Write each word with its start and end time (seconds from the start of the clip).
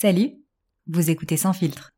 Salut, 0.00 0.32
vous 0.86 1.10
écoutez 1.10 1.36
Sans 1.36 1.52
Filtre. 1.52 1.90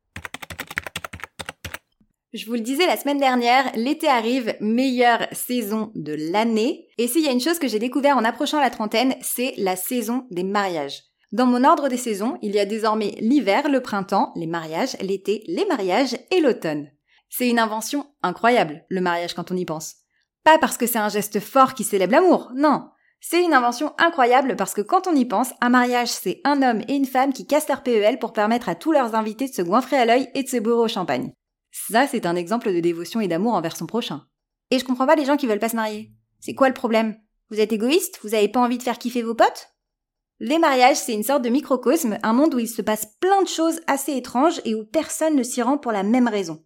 Je 2.32 2.46
vous 2.46 2.54
le 2.54 2.60
disais 2.60 2.84
la 2.84 2.96
semaine 2.96 3.20
dernière, 3.20 3.70
l'été 3.76 4.08
arrive, 4.08 4.56
meilleure 4.58 5.28
saison 5.30 5.92
de 5.94 6.12
l'année. 6.32 6.88
Et 6.98 7.06
s'il 7.06 7.22
y 7.22 7.28
a 7.28 7.30
une 7.30 7.38
chose 7.38 7.60
que 7.60 7.68
j'ai 7.68 7.78
découvert 7.78 8.16
en 8.16 8.24
approchant 8.24 8.58
la 8.58 8.70
trentaine, 8.70 9.14
c'est 9.20 9.54
la 9.56 9.76
saison 9.76 10.26
des 10.32 10.42
mariages. 10.42 11.04
Dans 11.30 11.46
mon 11.46 11.62
ordre 11.62 11.88
des 11.88 11.96
saisons, 11.96 12.38
il 12.42 12.56
y 12.56 12.58
a 12.58 12.66
désormais 12.66 13.14
l'hiver, 13.20 13.68
le 13.70 13.80
printemps, 13.80 14.32
les 14.34 14.48
mariages, 14.48 14.96
l'été, 15.00 15.44
les 15.46 15.64
mariages 15.66 16.16
et 16.32 16.40
l'automne. 16.40 16.90
C'est 17.28 17.48
une 17.48 17.60
invention 17.60 18.06
incroyable, 18.24 18.84
le 18.88 19.00
mariage 19.00 19.34
quand 19.34 19.52
on 19.52 19.56
y 19.56 19.64
pense. 19.64 19.94
Pas 20.42 20.58
parce 20.58 20.76
que 20.76 20.88
c'est 20.88 20.98
un 20.98 21.08
geste 21.08 21.38
fort 21.38 21.74
qui 21.74 21.84
célèbre 21.84 22.14
l'amour, 22.14 22.50
non. 22.56 22.82
C'est 23.24 23.44
une 23.44 23.54
invention 23.54 23.94
incroyable 23.98 24.56
parce 24.56 24.74
que 24.74 24.80
quand 24.80 25.06
on 25.06 25.14
y 25.14 25.24
pense, 25.24 25.52
un 25.60 25.68
mariage 25.68 26.08
c'est 26.08 26.40
un 26.42 26.60
homme 26.60 26.82
et 26.88 26.96
une 26.96 27.06
femme 27.06 27.32
qui 27.32 27.46
cassent 27.46 27.68
leur 27.68 27.84
PEL 27.84 28.18
pour 28.18 28.32
permettre 28.32 28.68
à 28.68 28.74
tous 28.74 28.90
leurs 28.90 29.14
invités 29.14 29.48
de 29.48 29.54
se 29.54 29.62
goinfrer 29.62 29.96
à 29.96 30.04
l'œil 30.04 30.28
et 30.34 30.42
de 30.42 30.48
se 30.48 30.56
bourrer 30.56 30.82
au 30.82 30.88
champagne. 30.88 31.32
Ça, 31.70 32.08
c'est 32.08 32.26
un 32.26 32.34
exemple 32.34 32.74
de 32.74 32.80
dévotion 32.80 33.20
et 33.20 33.28
d'amour 33.28 33.54
envers 33.54 33.76
son 33.76 33.86
prochain. 33.86 34.26
Et 34.72 34.80
je 34.80 34.84
comprends 34.84 35.06
pas 35.06 35.14
les 35.14 35.24
gens 35.24 35.36
qui 35.36 35.46
veulent 35.46 35.60
pas 35.60 35.68
se 35.68 35.76
marier. 35.76 36.12
C'est 36.40 36.56
quoi 36.56 36.66
le 36.66 36.74
problème? 36.74 37.16
Vous 37.48 37.60
êtes 37.60 37.72
égoïste? 37.72 38.18
Vous 38.24 38.34
avez 38.34 38.48
pas 38.48 38.60
envie 38.60 38.78
de 38.78 38.82
faire 38.82 38.98
kiffer 38.98 39.22
vos 39.22 39.36
potes? 39.36 39.68
Les 40.40 40.58
mariages, 40.58 40.96
c'est 40.96 41.14
une 41.14 41.22
sorte 41.22 41.42
de 41.42 41.48
microcosme, 41.48 42.18
un 42.24 42.32
monde 42.32 42.54
où 42.54 42.58
il 42.58 42.68
se 42.68 42.82
passe 42.82 43.06
plein 43.20 43.40
de 43.42 43.48
choses 43.48 43.80
assez 43.86 44.16
étranges 44.16 44.60
et 44.64 44.74
où 44.74 44.84
personne 44.84 45.36
ne 45.36 45.44
s'y 45.44 45.62
rend 45.62 45.78
pour 45.78 45.92
la 45.92 46.02
même 46.02 46.26
raison. 46.26 46.64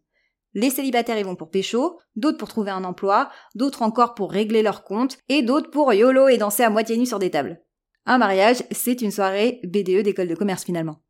Les 0.56 0.70
célibataires 0.70 1.18
y 1.18 1.22
vont 1.22 1.36
pour 1.36 1.50
pécho, 1.50 2.00
d'autres 2.16 2.38
pour 2.38 2.48
trouver 2.48 2.70
un 2.70 2.84
emploi, 2.84 3.28
d'autres 3.54 3.82
encore 3.82 4.14
pour 4.14 4.32
régler 4.32 4.62
leurs 4.62 4.84
comptes, 4.84 5.18
et 5.28 5.42
d'autres 5.42 5.70
pour 5.70 5.92
YOLO 5.92 6.28
et 6.28 6.38
danser 6.38 6.62
à 6.62 6.70
moitié 6.70 6.96
nu 6.96 7.04
sur 7.04 7.18
des 7.18 7.30
tables. 7.30 7.60
Un 8.06 8.16
mariage, 8.16 8.62
c'est 8.70 9.02
une 9.02 9.10
soirée 9.10 9.60
BDE 9.64 10.00
d'école 10.00 10.28
de 10.28 10.34
commerce 10.34 10.64
finalement. 10.64 11.02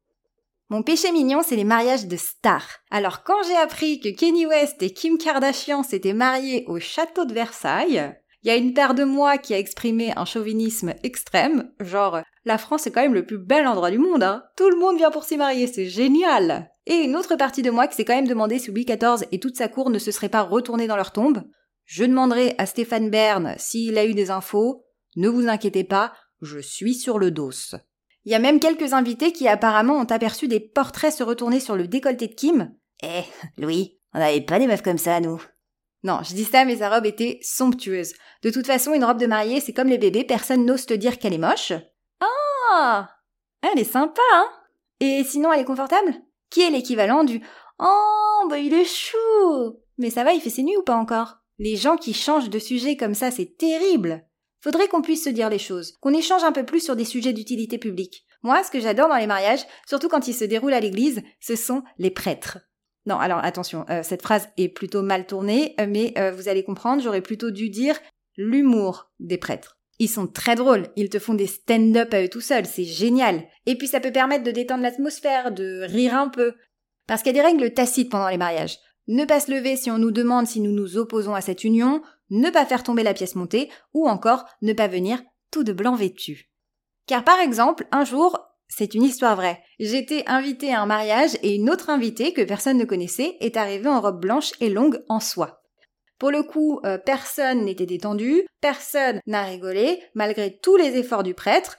Mon 0.69 0.83
péché 0.83 1.12
mignon, 1.12 1.42
c'est 1.44 1.55
les 1.55 1.62
mariages 1.62 2.08
de 2.08 2.17
stars. 2.17 2.80
Alors 2.91 3.22
quand 3.22 3.41
j'ai 3.47 3.55
appris 3.55 4.00
que 4.00 4.08
Kenny 4.08 4.47
West 4.47 4.83
et 4.83 4.92
Kim 4.92 5.17
Kardashian 5.17 5.84
s'étaient 5.84 6.12
mariés 6.12 6.64
au 6.67 6.80
château 6.80 7.24
de 7.24 7.33
Versailles, 7.33 8.17
il 8.47 8.50
y 8.50 8.52
a 8.52 8.56
une 8.56 8.75
paire 8.75 8.94
de 8.94 9.02
moi 9.02 9.39
qui 9.39 9.55
a 9.55 9.58
exprimé 9.58 10.12
un 10.14 10.25
chauvinisme 10.25 10.94
extrême, 11.02 11.69
genre 11.80 12.20
la 12.44 12.58
France 12.58 12.86
est 12.86 12.92
quand 12.92 13.00
même 13.00 13.12
le 13.12 13.27
plus 13.27 13.39
bel 13.39 13.66
endroit 13.66 13.91
du 13.91 13.98
monde, 13.98 14.22
hein. 14.22 14.44
Tout 14.56 14.70
le 14.70 14.78
monde 14.78 14.98
vient 14.98 15.11
pour 15.11 15.25
s'y 15.25 15.36
marier, 15.36 15.66
c'est 15.66 15.86
génial. 15.86 16.70
Et 16.86 16.94
une 16.94 17.17
autre 17.17 17.34
partie 17.34 17.62
de 17.62 17.72
moi 17.72 17.89
qui 17.89 17.97
s'est 17.97 18.05
quand 18.05 18.14
même 18.14 18.28
demandé 18.28 18.61
si 18.61 18.70
Louis 18.70 18.84
XIV 18.84 19.27
et 19.33 19.41
toute 19.41 19.56
sa 19.56 19.67
cour 19.67 19.91
ne 19.91 19.98
se 19.98 20.12
seraient 20.12 20.28
pas 20.28 20.42
retournés 20.42 20.86
dans 20.86 20.94
leur 20.94 21.11
tombe. 21.11 21.42
Je 21.86 22.05
demanderai 22.05 22.55
à 22.56 22.67
Stéphane 22.67 23.11
Bern 23.11 23.56
s'il 23.58 23.98
a 23.98 24.06
eu 24.06 24.14
des 24.14 24.30
infos. 24.30 24.84
Ne 25.17 25.28
vous 25.28 25.48
inquiétez 25.48 25.83
pas, 25.83 26.12
je 26.41 26.61
suis 26.61 26.94
sur 26.94 27.19
le 27.19 27.33
dos. 27.33 27.50
Il 28.24 28.30
y 28.30 28.36
a 28.36 28.39
même 28.39 28.61
quelques 28.61 28.92
invités 28.92 29.33
qui 29.33 29.48
apparemment 29.48 29.97
ont 29.97 30.05
aperçu 30.05 30.47
des 30.47 30.61
portraits 30.61 31.12
se 31.12 31.24
retourner 31.24 31.58
sur 31.58 31.74
le 31.74 31.89
décolleté 31.89 32.28
de 32.28 32.34
Kim. 32.34 32.72
Eh, 33.02 33.24
Louis, 33.61 33.98
on 34.14 34.20
n'avait 34.20 34.41
pas 34.41 34.61
des 34.61 34.69
meufs 34.69 34.83
comme 34.83 34.98
ça, 34.98 35.19
nous. 35.19 35.42
Non, 36.02 36.20
je 36.23 36.34
dis 36.34 36.45
ça, 36.45 36.64
mais 36.64 36.77
sa 36.77 36.90
robe 36.90 37.07
était 37.07 37.39
somptueuse. 37.42 38.12
De 38.42 38.51
toute 38.51 38.67
façon, 38.67 38.92
une 38.95 39.05
robe 39.05 39.18
de 39.18 39.27
mariée, 39.27 39.61
c'est 39.61 39.73
comme 39.73 39.89
les 39.89 39.98
bébés, 39.98 40.24
personne 40.24 40.64
n'ose 40.64 40.86
te 40.86 40.95
dire 40.95 41.18
qu'elle 41.18 41.34
est 41.34 41.39
moche. 41.39 41.73
Ah 42.20 43.08
Elle 43.62 43.79
est 43.79 43.84
sympa, 43.84 44.23
hein 44.34 44.48
Et 45.01 45.24
sinon, 45.24 45.52
elle 45.52 45.61
est 45.61 45.64
confortable? 45.64 46.14
Qui 46.51 46.62
est 46.62 46.70
l'équivalent 46.70 47.24
du 47.24 47.42
Oh, 47.79 48.46
bah 48.48 48.58
il 48.58 48.73
est 48.73 48.84
chou 48.84 49.80
Mais 49.98 50.11
ça 50.11 50.24
va, 50.24 50.33
il 50.33 50.40
fait 50.40 50.51
ses 50.51 50.62
nuits 50.62 50.77
ou 50.77 50.83
pas 50.83 50.96
encore? 50.96 51.39
Les 51.58 51.77
gens 51.77 51.96
qui 51.96 52.14
changent 52.14 52.51
de 52.51 52.58
sujet 52.58 52.96
comme 52.96 53.14
ça, 53.14 53.30
c'est 53.30 53.57
terrible 53.57 54.24
Faudrait 54.61 54.89
qu'on 54.89 55.02
puisse 55.02 55.24
se 55.24 55.30
dire 55.30 55.48
les 55.48 55.58
choses, 55.58 55.92
qu'on 56.01 56.13
échange 56.13 56.45
un 56.45 56.52
peu 56.52 56.64
plus 56.64 56.80
sur 56.80 56.96
des 56.96 57.05
sujets 57.05 57.33
d'utilité 57.33 57.78
publique. 57.78 58.27
Moi, 58.42 58.63
ce 58.64 58.70
que 58.70 58.80
j'adore 58.80 59.08
dans 59.08 59.17
les 59.17 59.27
mariages, 59.27 59.64
surtout 59.89 60.08
quand 60.08 60.28
ils 60.28 60.34
se 60.34 60.45
déroulent 60.45 60.74
à 60.74 60.80
l'église, 60.80 61.23
ce 61.40 61.57
sont 61.57 61.83
les 61.98 62.11
prêtres. 62.11 62.58
Non, 63.06 63.18
alors 63.18 63.39
attention, 63.44 63.86
euh, 63.89 64.02
cette 64.02 64.22
phrase 64.22 64.48
est 64.56 64.68
plutôt 64.68 65.02
mal 65.02 65.27
tournée, 65.27 65.74
euh, 65.80 65.86
mais 65.89 66.12
euh, 66.18 66.33
vous 66.33 66.48
allez 66.48 66.64
comprendre, 66.64 67.02
j'aurais 67.02 67.20
plutôt 67.20 67.52
dû 67.52 67.70
dire 67.70 67.96
l'humour 68.36 69.11
des 69.20 69.39
prêtres. 69.39 69.78
Ils 69.98 70.08
sont 70.08 70.27
très 70.27 70.56
drôles, 70.56 70.89
ils 70.96 71.08
te 71.08 71.18
font 71.18 71.34
des 71.34 71.46
stand-up 71.46 72.12
à 72.12 72.22
eux 72.22 72.28
tout 72.28 72.40
seuls, 72.40 72.66
c'est 72.66 72.84
génial. 72.84 73.45
Et 73.64 73.78
puis 73.78 73.86
ça 73.86 74.00
peut 74.00 74.12
permettre 74.12 74.45
de 74.45 74.50
détendre 74.50 74.83
l'atmosphère, 74.83 75.52
de 75.52 75.83
rire 75.84 76.14
un 76.14 76.28
peu. 76.28 76.55
Parce 77.06 77.22
qu'il 77.22 77.34
y 77.34 77.39
a 77.39 77.42
des 77.42 77.48
règles 77.48 77.72
tacites 77.72 78.11
pendant 78.11 78.28
les 78.28 78.36
mariages. 78.36 78.78
Ne 79.06 79.24
pas 79.24 79.40
se 79.40 79.52
lever 79.52 79.77
si 79.77 79.90
on 79.90 79.98
nous 79.98 80.11
demande 80.11 80.48
si 80.48 80.61
nous 80.61 80.72
nous 80.72 80.98
opposons 80.98 81.34
à 81.34 81.40
cette 81.40 81.64
union, 81.64 82.02
ne 82.30 82.50
pas 82.50 82.66
faire 82.66 82.83
tomber 82.83 83.05
la 83.05 83.14
pièce 83.14 83.36
montée, 83.36 83.70
ou 83.95 84.08
encore 84.08 84.45
ne 84.61 84.72
pas 84.72 84.89
venir 84.89 85.22
tout 85.52 85.62
de 85.62 85.72
blanc 85.72 85.95
vêtu. 85.95 86.50
Car 87.06 87.22
par 87.22 87.39
exemple, 87.39 87.86
un 87.92 88.05
jour, 88.05 88.39
c'est 88.68 88.94
une 88.94 89.04
histoire 89.04 89.36
vraie. 89.36 89.62
J'étais 89.78 90.24
invitée 90.27 90.72
à 90.72 90.82
un 90.82 90.86
mariage 90.86 91.36
et 91.42 91.54
une 91.54 91.70
autre 91.70 91.90
invitée 91.90 92.32
que 92.32 92.42
personne 92.42 92.78
ne 92.78 92.84
connaissait 92.84 93.36
est 93.40 93.56
arrivée 93.56 93.88
en 93.88 94.00
robe 94.00 94.20
blanche 94.20 94.52
et 94.60 94.68
longue 94.68 95.02
en 95.08 95.20
soie. 95.20 95.62
Pour 96.18 96.30
le 96.30 96.42
coup, 96.42 96.80
euh, 96.84 96.98
personne 96.98 97.64
n'était 97.64 97.86
détendu, 97.86 98.46
personne 98.60 99.20
n'a 99.27 99.44
rigolé, 99.44 100.02
malgré 100.14 100.58
tous 100.58 100.77
les 100.77 100.96
efforts 100.96 101.22
du 101.22 101.34
prêtre. 101.34 101.77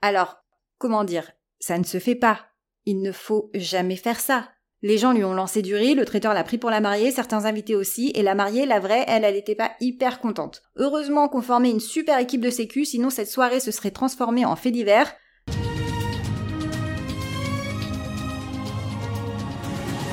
Alors, 0.00 0.36
comment 0.78 1.04
dire, 1.04 1.30
ça 1.60 1.78
ne 1.78 1.84
se 1.84 1.98
fait 1.98 2.14
pas. 2.14 2.46
Il 2.86 3.02
ne 3.02 3.12
faut 3.12 3.50
jamais 3.54 3.96
faire 3.96 4.20
ça. 4.20 4.48
Les 4.82 4.98
gens 4.98 5.12
lui 5.12 5.24
ont 5.24 5.34
lancé 5.34 5.62
du 5.62 5.74
riz, 5.74 5.94
le 5.94 6.04
traiteur 6.04 6.34
l'a 6.34 6.44
pris 6.44 6.58
pour 6.58 6.70
la 6.70 6.80
mariée, 6.80 7.10
certains 7.10 7.44
invités 7.44 7.74
aussi, 7.74 8.12
et 8.14 8.22
la 8.22 8.34
mariée, 8.34 8.66
la 8.66 8.78
vraie, 8.78 9.04
elle, 9.08 9.24
elle 9.24 9.34
n'était 9.34 9.54
pas 9.54 9.72
hyper 9.80 10.20
contente. 10.20 10.62
Heureusement 10.76 11.28
qu'on 11.28 11.42
formait 11.42 11.70
une 11.70 11.80
super 11.80 12.18
équipe 12.18 12.42
de 12.42 12.50
sécu, 12.50 12.84
sinon 12.84 13.10
cette 13.10 13.30
soirée 13.30 13.60
se 13.60 13.70
serait 13.70 13.90
transformée 13.90 14.44
en 14.44 14.54
fait 14.54 14.70
divers. 14.70 15.12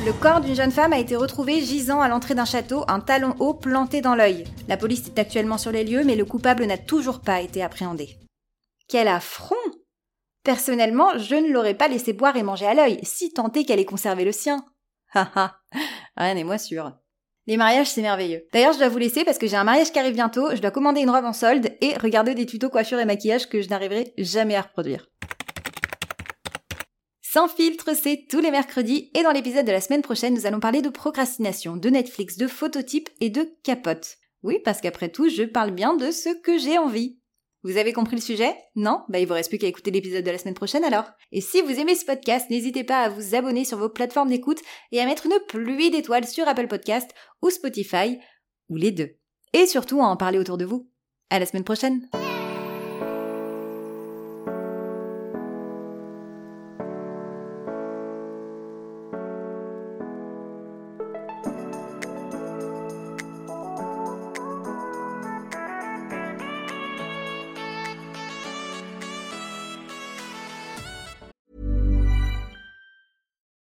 Le 0.05 0.11
corps 0.11 0.41
d'une 0.41 0.53
jeune 0.53 0.71
femme 0.71 0.91
a 0.91 0.99
été 0.99 1.15
retrouvé 1.15 1.61
gisant 1.61 2.01
à 2.01 2.09
l'entrée 2.09 2.35
d'un 2.35 2.43
château, 2.43 2.83
un 2.89 2.99
talon 2.99 3.35
haut 3.39 3.53
planté 3.53 4.01
dans 4.01 4.15
l'œil. 4.15 4.43
La 4.67 4.75
police 4.75 5.07
est 5.07 5.17
actuellement 5.17 5.57
sur 5.57 5.71
les 5.71 5.85
lieux, 5.85 6.03
mais 6.03 6.17
le 6.17 6.25
coupable 6.25 6.65
n'a 6.65 6.77
toujours 6.77 7.21
pas 7.21 7.39
été 7.39 7.63
appréhendé. 7.63 8.17
Quel 8.89 9.07
affront 9.07 9.55
Personnellement, 10.43 11.17
je 11.17 11.35
ne 11.35 11.53
l'aurais 11.53 11.73
pas 11.73 11.87
laissé 11.87 12.11
boire 12.11 12.35
et 12.35 12.43
manger 12.43 12.65
à 12.65 12.73
l'œil, 12.73 12.99
si 13.03 13.31
tant 13.31 13.49
est 13.53 13.63
qu'elle 13.63 13.79
ait 13.79 13.85
conservé 13.85 14.25
le 14.25 14.33
sien. 14.33 14.65
Haha, 15.13 15.55
rien 16.17 16.33
n'est 16.33 16.43
moins 16.43 16.57
sûr. 16.57 16.91
Les 17.47 17.55
mariages, 17.55 17.89
c'est 17.89 18.01
merveilleux. 18.01 18.43
D'ailleurs, 18.51 18.73
je 18.73 18.79
dois 18.79 18.89
vous 18.89 18.97
laisser 18.97 19.23
parce 19.23 19.37
que 19.37 19.47
j'ai 19.47 19.55
un 19.55 19.63
mariage 19.63 19.93
qui 19.93 19.99
arrive 19.99 20.15
bientôt, 20.15 20.53
je 20.53 20.59
dois 20.59 20.71
commander 20.71 20.99
une 20.99 21.11
robe 21.11 21.23
en 21.23 21.31
solde 21.31 21.77
et 21.79 21.97
regarder 21.97 22.35
des 22.35 22.45
tutos 22.45 22.69
coiffure 22.69 22.99
et 22.99 23.05
maquillage 23.05 23.47
que 23.47 23.61
je 23.61 23.69
n'arriverai 23.69 24.13
jamais 24.17 24.57
à 24.57 24.63
reproduire. 24.63 25.07
Sans 27.33 27.47
filtre, 27.47 27.95
c'est 27.95 28.27
tous 28.29 28.41
les 28.41 28.51
mercredis 28.51 29.09
et 29.15 29.23
dans 29.23 29.31
l'épisode 29.31 29.65
de 29.65 29.71
la 29.71 29.81
semaine 29.81 30.03
prochaine, 30.03 30.35
nous 30.35 30.45
allons 30.45 30.59
parler 30.59 30.83
de 30.83 30.89
procrastination, 30.89 31.75
de 31.75 31.89
Netflix, 31.89 32.37
de 32.37 32.45
phototype 32.45 33.09
et 33.21 33.31
de 33.31 33.49
capote. 33.63 34.17
Oui, 34.43 34.59
parce 34.63 34.81
qu'après 34.81 35.09
tout, 35.09 35.29
je 35.29 35.41
parle 35.41 35.71
bien 35.71 35.95
de 35.95 36.11
ce 36.11 36.29
que 36.29 36.59
j'ai 36.59 36.77
envie. 36.77 37.17
Vous 37.63 37.77
avez 37.77 37.91
compris 37.91 38.17
le 38.17 38.21
sujet? 38.21 38.55
Non? 38.75 39.01
Bah 39.09 39.17
il 39.17 39.25
vous 39.25 39.33
reste 39.33 39.49
plus 39.49 39.57
qu'à 39.57 39.65
écouter 39.65 39.89
l'épisode 39.89 40.23
de 40.23 40.29
la 40.29 40.37
semaine 40.37 40.53
prochaine 40.53 40.83
alors. 40.83 41.05
Et 41.31 41.41
si 41.41 41.63
vous 41.63 41.79
aimez 41.79 41.95
ce 41.95 42.05
podcast, 42.05 42.51
n'hésitez 42.51 42.83
pas 42.83 42.99
à 42.99 43.09
vous 43.09 43.33
abonner 43.33 43.65
sur 43.65 43.79
vos 43.79 43.89
plateformes 43.89 44.29
d'écoute 44.29 44.61
et 44.91 44.99
à 44.99 45.05
mettre 45.07 45.25
une 45.25 45.39
pluie 45.47 45.89
d'étoiles 45.89 46.27
sur 46.27 46.47
Apple 46.47 46.67
Podcast 46.67 47.09
ou 47.41 47.49
Spotify, 47.49 48.19
ou 48.69 48.75
les 48.75 48.91
deux. 48.91 49.09
Et 49.53 49.65
surtout 49.65 50.01
à 50.01 50.05
en 50.05 50.17
parler 50.17 50.37
autour 50.37 50.59
de 50.59 50.65
vous. 50.65 50.87
À 51.31 51.39
la 51.39 51.47
semaine 51.47 51.63
prochaine 51.63 52.07